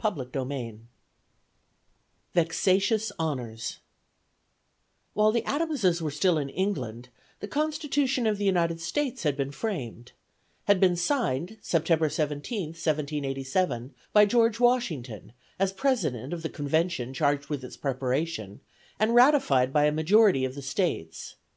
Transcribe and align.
CHAPTER 0.00 0.30
XI 0.32 0.78
VEXATIOUS 2.32 3.10
HONORS 3.18 3.80
WHILE 5.14 5.32
the 5.32 5.44
Adamses 5.44 6.00
were 6.00 6.12
still 6.12 6.38
in 6.38 6.48
England, 6.50 7.08
the 7.40 7.48
Constitution 7.48 8.24
of 8.24 8.38
the 8.38 8.44
United 8.44 8.80
States 8.80 9.24
had 9.24 9.36
been 9.36 9.50
framed; 9.50 10.12
had 10.66 10.78
been 10.78 10.94
signed, 10.94 11.58
September 11.60 12.08
17th, 12.08 12.76
1787, 12.78 13.92
by 14.12 14.24
George 14.24 14.60
Washington, 14.60 15.32
as 15.58 15.72
president 15.72 16.32
of 16.32 16.42
the 16.44 16.48
convention 16.48 17.12
charged 17.12 17.48
with 17.48 17.64
its 17.64 17.76
preparation, 17.76 18.60
and 19.00 19.16
ratified 19.16 19.72
by 19.72 19.86
a 19.86 19.90
majority 19.90 20.44
of 20.44 20.54
the 20.54 20.62
States. 20.62 21.34